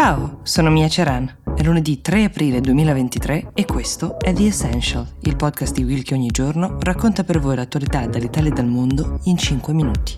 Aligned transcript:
Ciao, 0.00 0.38
sono 0.44 0.70
Mia 0.70 0.86
Ceran. 0.86 1.38
È 1.56 1.62
lunedì 1.64 2.00
3 2.00 2.22
aprile 2.22 2.60
2023 2.60 3.50
e 3.52 3.64
questo 3.64 4.16
è 4.20 4.32
The 4.32 4.46
Essential, 4.46 5.04
il 5.22 5.34
podcast 5.34 5.74
di 5.74 5.82
Will 5.82 6.02
che 6.02 6.14
ogni 6.14 6.28
giorno 6.28 6.78
racconta 6.82 7.24
per 7.24 7.40
voi 7.40 7.56
l'attualità 7.56 8.06
dall'Italia 8.06 8.52
e 8.52 8.54
dal 8.54 8.68
mondo 8.68 9.18
in 9.24 9.36
5 9.36 9.72
minuti. 9.72 10.16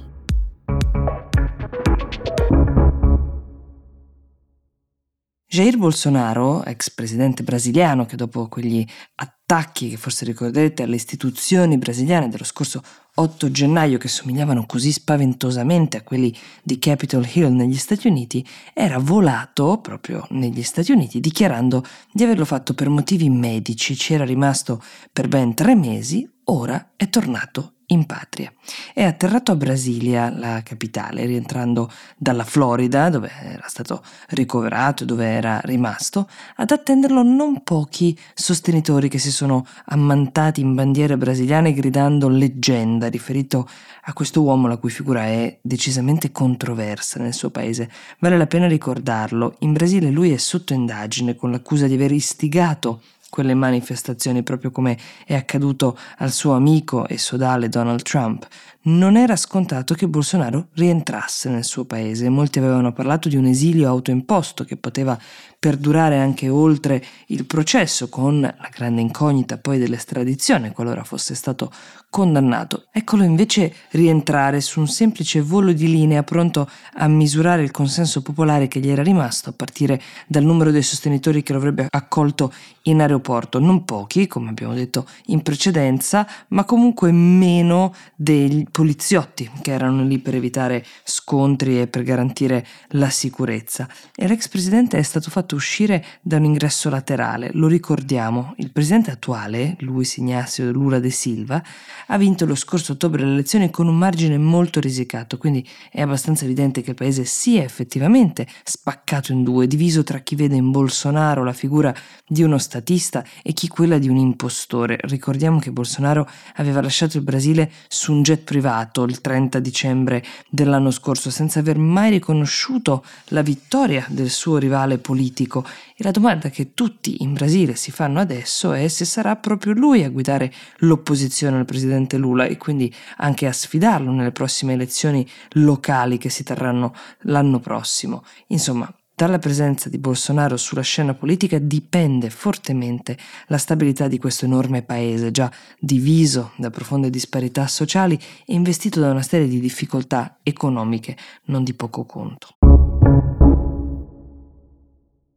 Jair 5.47 5.79
Bolsonaro, 5.79 6.63
ex 6.63 6.91
presidente 6.91 7.43
brasiliano 7.43 8.05
che 8.05 8.17
dopo 8.17 8.49
quegli 8.49 8.87
attacchi 9.15 9.89
che 9.89 9.97
forse 9.97 10.27
ricorderete 10.27 10.83
alle 10.83 10.97
istituzioni 10.97 11.79
brasiliane 11.79 12.29
dello 12.29 12.45
scorso 12.45 12.83
8 13.21 13.51
gennaio 13.51 13.99
che 13.99 14.09
somigliavano 14.09 14.65
così 14.67 14.93
spaventosamente 14.93 15.99
a 15.99 16.03
quelli 16.03 16.35
di 16.63 16.79
Capitol 16.79 17.29
Hill 17.31 17.53
negli 17.53 17.77
Stati 17.77 18.07
Uniti, 18.07 18.47
era 18.73 18.99
volato 18.99 19.79
proprio 19.79 20.27
negli 20.31 20.63
Stati 20.63 20.93
Uniti 20.93 21.21
dichiarando 21.21 21.85
di 22.13 22.23
averlo 22.23 22.45
fatto 22.45 22.73
per 22.75 22.89
motivi 22.89 23.29
medici, 23.29 23.97
ci 23.97 24.15
era 24.15 24.25
rimasto 24.25 24.83
per 25.13 25.29
ben 25.29 25.55
tre 25.55 25.75
mesi, 25.75 26.29
ora 26.45 26.93
è 26.97 27.09
tornato 27.09 27.75
in 27.91 28.07
patria. 28.07 28.53
È 28.93 29.03
atterrato 29.03 29.53
a 29.53 29.57
Brasilia, 29.57 30.31
la 30.31 30.63
capitale, 30.63 31.25
rientrando 31.25 31.91
dalla 32.17 32.45
Florida, 32.45 33.09
dove 33.09 33.31
era 33.43 33.67
stato 33.67 34.03
ricoverato 34.29 35.03
e 35.03 35.07
dove 35.07 35.27
era 35.27 35.61
rimasto, 35.65 36.29
ad 36.57 36.71
attenderlo 36.71 37.23
non 37.23 37.63
pochi 37.63 38.17
sostenitori 38.35 39.09
che 39.09 39.19
si 39.19 39.31
sono 39.31 39.67
ammantati 39.87 40.61
in 40.61 40.75
bandiere 40.75 41.17
brasiliane 41.17 41.73
gridando 41.73 42.29
leggenda, 42.29 43.09
riferito 43.09 43.69
a 44.05 44.13
questo 44.13 44.43
uomo 44.43 44.69
la 44.69 44.77
cui 44.77 44.91
figura 44.91 45.25
è 45.25 45.59
decisamente 45.61 46.33
controversa 46.33 47.21
nel 47.21 47.35
suo 47.35 47.51
paese. 47.51 47.91
Vale 48.19 48.39
la 48.39 48.47
pena 48.47 48.67
ricordarlo, 48.67 49.57
in 49.61 49.73
Brasile 49.73 50.11
lui 50.11 50.33
è 50.33 50.37
sotto 50.37 50.73
indagine 50.73 51.35
con 51.37 51.51
l'accusa 51.51 51.87
di 51.87 51.95
aver 51.95 52.13
istigato 52.13 53.03
quelle 53.31 53.55
manifestazioni, 53.55 54.43
proprio 54.43 54.71
come 54.71 54.99
è 55.25 55.35
accaduto 55.35 55.97
al 56.19 56.31
suo 56.31 56.53
amico 56.53 57.07
e 57.07 57.17
sodale 57.17 57.71
Donald 57.71 58.03
Trump. 58.03 58.47
Non 58.83 59.17
era 59.17 59.37
scontato 59.37 59.95
che 59.95 60.09
Bolsonaro 60.09 60.69
rientrasse 60.75 61.51
nel 61.51 61.65
suo 61.65 61.85
paese. 61.85 62.29
Molti 62.29 62.59
avevano 62.59 62.93
parlato 62.93 63.29
di 63.29 63.37
un 63.37 63.45
esilio 63.45 63.89
autoimposto 63.89 64.65
che 64.65 64.77
poteva 64.77 65.19
perdurare 65.59 66.19
anche 66.19 66.49
oltre 66.49 67.05
il 67.27 67.45
processo, 67.45 68.09
con 68.09 68.41
la 68.41 68.71
grande 68.75 69.03
incognita 69.03 69.59
poi 69.59 69.79
dell'estradizione, 69.79 70.73
qualora 70.73 71.05
fosse 71.05 71.35
stato 71.35 71.71
condannato. 72.09 72.87
Eccolo 72.91 73.23
invece 73.23 73.75
rientrare 73.91 74.63
su 74.63 74.81
un 74.81 74.89
semplice 74.89 75.43
volo 75.43 75.73
di 75.73 75.87
linea 75.87 76.23
pronto 76.23 76.69
a 76.95 77.07
misurare 77.07 77.63
il 77.63 77.71
consenso 77.71 78.23
popolare 78.23 78.67
che 78.67 78.81
gli 78.81 78.89
era 78.89 79.03
rimasto 79.03 79.51
a 79.51 79.53
partire 79.55 80.01
dal 80.27 80.43
numero 80.43 80.71
dei 80.71 80.83
sostenitori 80.83 81.43
che 81.43 81.53
lo 81.53 81.59
avrebbe 81.59 81.87
accolto 81.91 82.51
in 82.85 83.01
aeroporto. 83.01 83.20
Non 83.59 83.85
pochi, 83.85 84.27
come 84.27 84.51
abbiamo 84.51 84.75
detto 84.75 85.07
in 85.27 85.43
precedenza, 85.43 86.27
ma 86.49 86.65
comunque 86.65 87.13
meno 87.13 87.95
dei 88.15 88.67
poliziotti 88.71 89.51
che 89.61 89.73
erano 89.73 90.05
lì 90.05 90.19
per 90.19 90.35
evitare 90.35 90.85
scontri 91.05 91.81
e 91.81 91.87
per 91.87 92.03
garantire 92.03 92.67
la 92.91 93.11
sicurezza. 93.11 93.89
E 94.15 94.27
l'ex 94.27 94.49
presidente 94.49 94.99
è 94.99 95.03
stato 95.03 95.31
fatto 95.31 95.55
uscire 95.55 96.05
da 96.21 96.37
un 96.37 96.45
ingresso 96.45 96.89
laterale. 96.89 97.51
Lo 97.55 97.67
ricordiamo, 97.67 98.55
il 98.59 98.71
presidente 98.73 99.11
attuale, 99.11 99.77
Luis 99.81 100.17
Ignacio 100.17 100.71
Lula 100.71 100.99
de 100.99 101.11
Silva, 101.11 101.63
ha 102.07 102.17
vinto 102.17 102.47
lo 102.47 102.55
scorso 102.55 102.93
ottobre 102.93 103.25
le 103.25 103.33
elezioni 103.33 103.71
con 103.71 103.89
un 103.89 103.97
margine 103.97 104.39
molto 104.39 104.81
risicato, 104.81 105.39
quindi 105.39 105.67
è 105.91 106.01
abbastanza 106.01 106.45
evidente 106.45 106.83
che 106.83 106.91
il 106.91 106.97
paese 106.97 107.25
sia 107.25 107.63
effettivamente 107.63 108.47
spaccato 108.65 109.33
in 109.33 109.43
due, 109.43 109.67
diviso 109.67 110.03
tra 110.03 110.19
chi 110.19 110.35
vede 110.35 110.57
in 110.57 110.71
Bolsonaro 110.71 111.45
la 111.45 111.53
figura 111.53 111.95
di 112.27 112.43
uno 112.43 112.59
statista 112.59 113.10
e 113.43 113.53
chi 113.53 113.69
quella 113.69 113.99
di 113.99 114.09
un 114.09 114.17
impostore. 114.17 114.99
Ricordiamo 115.03 115.59
che 115.59 115.73
Bolsonaro 115.73 116.29
aveva 116.57 116.81
lasciato 116.81 117.17
il 117.17 117.23
Brasile 117.25 117.71
su 117.89 118.13
un 118.13 118.23
jet 118.23 118.43
privato 118.45 119.05
il 119.05 119.21
30 119.21 119.59
dicembre 119.59 120.25
dell'anno 120.49 120.91
scorso 120.91 121.31
senza 121.31 121.59
aver 121.59 121.79
mai 121.79 122.11
riconosciuto 122.11 123.05
la 123.27 123.43
vittoria 123.43 124.05
del 124.09 124.31
suo 124.31 124.59
rivale 124.59 124.99
politico 124.99 125.65
e 125.97 126.03
la 126.03 126.11
domanda 126.11 126.49
che 126.49 126.75
tutti 126.75 127.23
in 127.23 127.35
Brasile 127.35 127.75
si 127.75 127.91
fanno 127.91 128.21
adesso 128.21 128.73
è 128.73 128.89
se 128.89 129.05
sarà 129.05 129.37
proprio 129.37 129.73
lui 129.73 130.05
a 130.05 130.11
guidare 130.11 130.53
l'opposizione 130.79 131.59
al 131.59 131.65
presidente 131.65 132.17
Lula 132.17 132.47
e 132.47 132.57
quindi 132.57 132.93
anche 133.17 133.47
a 133.47 133.53
sfidarlo 133.53 134.11
nelle 134.11 134.33
prossime 134.33 134.75
elezioni 134.75 135.29
locali 135.55 136.19
che 136.19 136.31
si 136.31 136.43
terranno 136.43 136.95
l'anno 137.23 137.59
prossimo. 137.59 138.25
Insomma, 138.49 138.93
dalla 139.21 139.39
presenza 139.39 139.91
di 139.91 139.99
Bolsonaro 139.99 140.57
sulla 140.57 140.81
scena 140.81 141.13
politica 141.13 141.59
dipende 141.59 142.31
fortemente 142.31 143.19
la 143.49 143.59
stabilità 143.59 144.09
di 144.09 144.17
questo 144.17 144.47
enorme 144.47 144.81
paese, 144.81 145.31
già 145.31 145.53
diviso 145.79 146.53
da 146.57 146.71
profonde 146.71 147.11
disparità 147.11 147.67
sociali 147.67 148.19
e 148.47 148.55
investito 148.55 148.99
da 148.99 149.11
una 149.11 149.21
serie 149.21 149.47
di 149.47 149.61
difficoltà 149.61 150.39
economiche 150.43 151.19
non 151.49 151.65
di 151.65 151.75
poco 151.75 152.07
conto. 152.07 152.55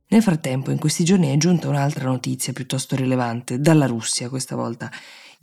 Nel 0.07 0.21
frattempo, 0.21 0.71
in 0.71 0.79
questi 0.79 1.03
giorni 1.03 1.33
è 1.33 1.37
giunta 1.37 1.67
un'altra 1.67 2.05
notizia 2.05 2.53
piuttosto 2.53 2.95
rilevante, 2.95 3.59
dalla 3.59 3.85
Russia 3.85 4.29
questa 4.29 4.55
volta. 4.55 4.89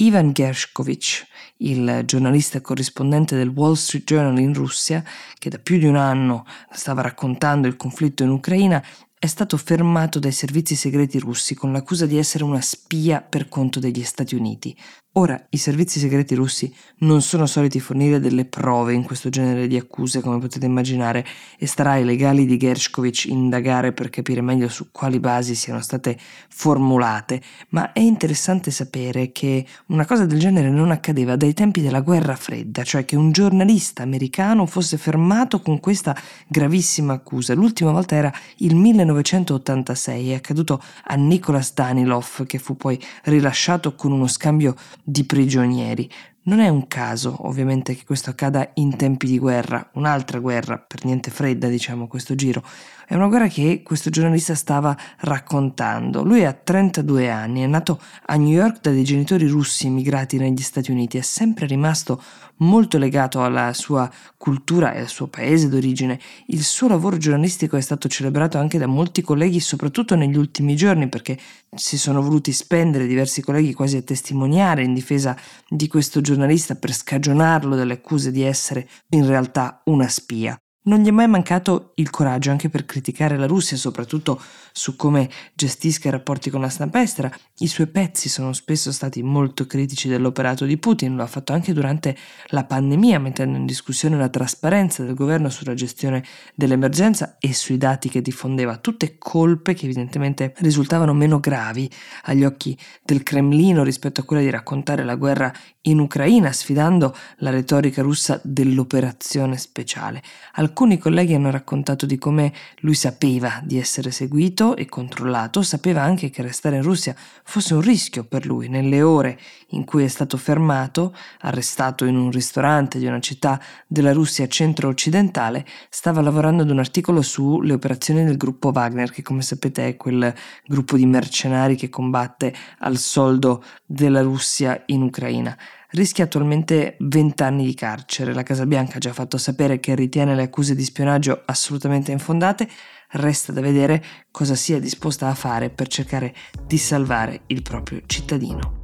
Ivan 0.00 0.32
Gershkovich, 0.32 1.26
il 1.58 2.04
giornalista 2.06 2.56
e 2.56 2.62
corrispondente 2.62 3.36
del 3.36 3.48
Wall 3.48 3.74
Street 3.74 4.04
Journal 4.04 4.38
in 4.38 4.54
Russia, 4.54 5.04
che 5.38 5.50
da 5.50 5.58
più 5.58 5.76
di 5.76 5.84
un 5.84 5.96
anno 5.96 6.46
stava 6.72 7.02
raccontando 7.02 7.68
il 7.68 7.76
conflitto 7.76 8.22
in 8.22 8.30
Ucraina, 8.30 8.82
è 9.18 9.26
stato 9.26 9.58
fermato 9.58 10.18
dai 10.18 10.32
servizi 10.32 10.74
segreti 10.74 11.18
russi 11.18 11.54
con 11.54 11.72
l'accusa 11.72 12.06
di 12.06 12.16
essere 12.16 12.44
una 12.44 12.62
spia 12.62 13.20
per 13.20 13.50
conto 13.50 13.78
degli 13.78 14.02
Stati 14.02 14.34
Uniti. 14.34 14.74
Ora, 15.14 15.44
i 15.50 15.56
servizi 15.56 15.98
segreti 15.98 16.36
russi 16.36 16.72
non 16.98 17.20
sono 17.20 17.46
soliti 17.46 17.80
fornire 17.80 18.20
delle 18.20 18.44
prove 18.44 18.92
in 18.92 19.02
questo 19.02 19.28
genere 19.28 19.66
di 19.66 19.76
accuse, 19.76 20.20
come 20.20 20.38
potete 20.38 20.66
immaginare, 20.66 21.26
e 21.58 21.66
starà 21.66 21.92
ai 21.92 22.04
legali 22.04 22.46
di 22.46 22.56
Gershkovich 22.56 23.24
indagare 23.24 23.92
per 23.92 24.08
capire 24.08 24.40
meglio 24.40 24.68
su 24.68 24.92
quali 24.92 25.18
basi 25.18 25.56
siano 25.56 25.80
state 25.80 26.16
formulate, 26.48 27.42
ma 27.70 27.90
è 27.90 27.98
interessante 27.98 28.70
sapere 28.70 29.32
che 29.32 29.66
una 29.86 30.06
cosa 30.06 30.26
del 30.26 30.38
genere 30.38 30.70
non 30.70 30.92
accadeva 30.92 31.34
dai 31.34 31.54
tempi 31.54 31.80
della 31.80 32.02
guerra 32.02 32.36
fredda, 32.36 32.84
cioè 32.84 33.04
che 33.04 33.16
un 33.16 33.32
giornalista 33.32 34.04
americano 34.04 34.64
fosse 34.64 34.96
fermato 34.96 35.60
con 35.60 35.80
questa 35.80 36.16
gravissima 36.46 37.14
accusa. 37.14 37.52
L'ultima 37.54 37.90
volta 37.90 38.14
era 38.14 38.32
il 38.58 38.76
1986, 38.76 40.30
è 40.30 40.34
accaduto 40.34 40.80
a 41.06 41.16
Nicholas 41.16 41.74
Danilov, 41.74 42.46
che 42.46 42.60
fu 42.60 42.76
poi 42.76 42.96
rilasciato 43.24 43.96
con 43.96 44.12
uno 44.12 44.28
scambio 44.28 44.76
di 45.10 45.24
prigionieri. 45.24 46.08
Non 46.42 46.60
è 46.60 46.68
un 46.68 46.88
caso, 46.88 47.46
ovviamente, 47.46 47.94
che 47.94 48.04
questo 48.06 48.30
accada 48.30 48.70
in 48.74 48.96
tempi 48.96 49.26
di 49.26 49.38
guerra, 49.38 49.90
un'altra 49.94 50.38
guerra, 50.38 50.78
per 50.78 51.04
niente 51.04 51.30
fredda, 51.30 51.68
diciamo, 51.68 52.06
questo 52.06 52.34
giro. 52.34 52.64
È 53.06 53.14
una 53.14 53.26
guerra 53.26 53.48
che 53.48 53.82
questo 53.82 54.08
giornalista 54.08 54.54
stava 54.54 54.96
raccontando. 55.18 56.22
Lui 56.22 56.44
ha 56.44 56.52
32 56.52 57.28
anni, 57.28 57.62
è 57.62 57.66
nato 57.66 58.00
a 58.26 58.36
New 58.36 58.52
York 58.52 58.80
da 58.82 58.90
dei 58.90 59.02
genitori 59.02 59.48
russi 59.48 59.88
emigrati 59.88 60.38
negli 60.38 60.62
Stati 60.62 60.92
Uniti, 60.92 61.18
è 61.18 61.22
sempre 61.22 61.66
rimasto 61.66 62.22
molto 62.58 62.98
legato 62.98 63.42
alla 63.42 63.72
sua 63.72 64.08
cultura 64.36 64.92
e 64.92 65.00
al 65.00 65.08
suo 65.08 65.26
paese 65.26 65.68
d'origine. 65.68 66.20
Il 66.46 66.62
suo 66.62 66.88
lavoro 66.88 67.16
giornalistico 67.16 67.76
è 67.76 67.80
stato 67.80 68.08
celebrato 68.08 68.58
anche 68.58 68.78
da 68.78 68.86
molti 68.86 69.22
colleghi, 69.22 69.60
soprattutto 69.60 70.14
negli 70.14 70.36
ultimi 70.36 70.76
giorni, 70.76 71.08
perché 71.08 71.36
si 71.74 71.98
sono 71.98 72.22
voluti 72.22 72.52
spendere 72.52 73.06
diversi 73.06 73.42
colleghi 73.42 73.72
quasi 73.72 73.96
a 73.96 74.02
testimoniare 74.02 74.84
in 74.84 74.94
difesa 74.94 75.36
di 75.68 75.88
questo 75.88 76.20
giornalista 76.30 76.76
per 76.76 76.92
scagionarlo 76.92 77.74
dalle 77.74 77.94
accuse 77.94 78.30
di 78.30 78.42
essere 78.42 78.88
in 79.10 79.26
realtà 79.26 79.82
una 79.86 80.08
spia. 80.08 80.56
Non 80.82 81.00
gli 81.00 81.08
è 81.08 81.10
mai 81.10 81.28
mancato 81.28 81.92
il 81.96 82.08
coraggio 82.08 82.50
anche 82.50 82.70
per 82.70 82.86
criticare 82.86 83.36
la 83.36 83.46
Russia, 83.46 83.76
soprattutto 83.76 84.40
su 84.72 84.96
come 84.96 85.28
gestisca 85.52 86.08
i 86.08 86.10
rapporti 86.10 86.48
con 86.48 86.62
la 86.62 86.70
stampa 86.70 87.02
estera. 87.02 87.30
I 87.58 87.66
suoi 87.66 87.86
pezzi 87.86 88.30
sono 88.30 88.54
spesso 88.54 88.90
stati 88.90 89.22
molto 89.22 89.66
critici 89.66 90.08
dell'operato 90.08 90.64
di 90.64 90.78
Putin, 90.78 91.16
lo 91.16 91.22
ha 91.22 91.26
fatto 91.26 91.52
anche 91.52 91.74
durante 91.74 92.16
la 92.46 92.64
pandemia, 92.64 93.18
mettendo 93.18 93.58
in 93.58 93.66
discussione 93.66 94.16
la 94.16 94.30
trasparenza 94.30 95.04
del 95.04 95.12
governo 95.12 95.50
sulla 95.50 95.74
gestione 95.74 96.24
dell'emergenza 96.54 97.36
e 97.38 97.52
sui 97.52 97.76
dati 97.76 98.08
che 98.08 98.22
diffondeva, 98.22 98.78
tutte 98.78 99.18
colpe 99.18 99.74
che 99.74 99.84
evidentemente 99.84 100.54
risultavano 100.60 101.12
meno 101.12 101.40
gravi 101.40 101.90
agli 102.22 102.44
occhi 102.44 102.74
del 103.04 103.22
Cremlino 103.22 103.82
rispetto 103.82 104.22
a 104.22 104.24
quella 104.24 104.40
di 104.40 104.48
raccontare 104.48 105.04
la 105.04 105.16
guerra 105.16 105.52
in 105.82 105.98
Ucraina, 105.98 106.52
sfidando 106.52 107.14
la 107.38 107.50
retorica 107.50 108.00
russa 108.00 108.40
dell'operazione 108.42 109.58
speciale. 109.58 110.22
Al 110.54 110.69
Alcuni 110.70 110.98
colleghi 110.98 111.34
hanno 111.34 111.50
raccontato 111.50 112.06
di 112.06 112.16
come 112.16 112.52
lui 112.82 112.94
sapeva 112.94 113.60
di 113.64 113.76
essere 113.76 114.12
seguito 114.12 114.76
e 114.76 114.86
controllato, 114.86 115.62
sapeva 115.62 116.02
anche 116.02 116.30
che 116.30 116.42
restare 116.42 116.76
in 116.76 116.82
Russia 116.82 117.12
fosse 117.42 117.74
un 117.74 117.80
rischio 117.80 118.22
per 118.22 118.46
lui. 118.46 118.68
Nelle 118.68 119.02
ore 119.02 119.36
in 119.70 119.84
cui 119.84 120.04
è 120.04 120.08
stato 120.08 120.36
fermato, 120.36 121.12
arrestato 121.40 122.04
in 122.04 122.16
un 122.16 122.30
ristorante 122.30 123.00
di 123.00 123.06
una 123.06 123.18
città 123.18 123.60
della 123.88 124.12
Russia 124.12 124.46
centro-occidentale, 124.46 125.66
stava 125.88 126.20
lavorando 126.20 126.62
ad 126.62 126.70
un 126.70 126.78
articolo 126.78 127.20
sulle 127.20 127.72
operazioni 127.72 128.24
del 128.24 128.36
gruppo 128.36 128.70
Wagner, 128.72 129.10
che 129.10 129.22
come 129.22 129.42
sapete 129.42 129.88
è 129.88 129.96
quel 129.96 130.32
gruppo 130.66 130.96
di 130.96 131.04
mercenari 131.04 131.74
che 131.74 131.88
combatte 131.88 132.54
al 132.78 132.96
soldo 132.96 133.64
della 133.84 134.22
Russia 134.22 134.80
in 134.86 135.02
Ucraina 135.02 135.58
rischia 135.92 136.24
attualmente 136.24 136.96
20 136.98 137.42
anni 137.42 137.64
di 137.64 137.74
carcere. 137.74 138.34
La 138.34 138.42
Casa 138.42 138.66
Bianca 138.66 138.96
ha 138.96 139.00
già 139.00 139.12
fatto 139.12 139.38
sapere 139.38 139.80
che 139.80 139.94
ritiene 139.94 140.34
le 140.34 140.42
accuse 140.42 140.74
di 140.74 140.84
spionaggio 140.84 141.42
assolutamente 141.44 142.12
infondate. 142.12 142.68
Resta 143.12 143.52
da 143.52 143.60
vedere 143.60 144.02
cosa 144.30 144.54
sia 144.54 144.78
disposta 144.78 145.28
a 145.28 145.34
fare 145.34 145.70
per 145.70 145.88
cercare 145.88 146.34
di 146.66 146.78
salvare 146.78 147.42
il 147.46 147.62
proprio 147.62 148.02
cittadino. 148.06 148.78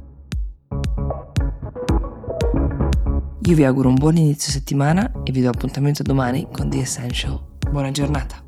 Io 3.43 3.55
vi 3.55 3.63
auguro 3.63 3.87
un 3.87 3.95
buon 3.95 4.17
inizio 4.17 4.51
settimana 4.51 5.09
e 5.23 5.31
vi 5.31 5.41
do 5.41 5.49
appuntamento 5.49 6.03
domani 6.03 6.47
con 6.51 6.69
The 6.69 6.79
Essential. 6.79 7.41
Buona 7.71 7.91
giornata. 7.91 8.46